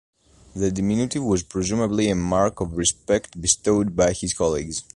[0.55, 4.81] The diminutive was presumably a mark of respect bestowed by his colleagues.